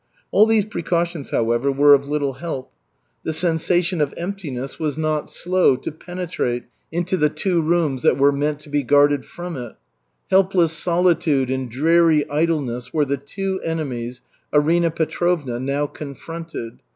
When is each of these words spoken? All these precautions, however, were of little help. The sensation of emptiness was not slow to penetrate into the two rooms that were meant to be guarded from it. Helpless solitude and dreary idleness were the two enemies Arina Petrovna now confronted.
All 0.31 0.47
these 0.47 0.65
precautions, 0.65 1.29
however, 1.29 1.71
were 1.71 1.93
of 1.93 2.09
little 2.09 2.33
help. 2.41 2.71
The 3.23 3.33
sensation 3.33 4.01
of 4.01 4.15
emptiness 4.17 4.79
was 4.79 4.97
not 4.97 5.29
slow 5.29 5.75
to 5.75 5.91
penetrate 5.91 6.63
into 6.91 7.17
the 7.17 7.29
two 7.29 7.61
rooms 7.61 8.01
that 8.01 8.17
were 8.17 8.31
meant 8.31 8.59
to 8.61 8.69
be 8.69 8.81
guarded 8.81 9.25
from 9.25 9.55
it. 9.57 9.73
Helpless 10.31 10.73
solitude 10.73 11.51
and 11.51 11.69
dreary 11.69 12.27
idleness 12.31 12.91
were 12.91 13.05
the 13.05 13.17
two 13.17 13.61
enemies 13.63 14.23
Arina 14.51 14.89
Petrovna 14.89 15.59
now 15.59 15.85
confronted. 15.85 16.79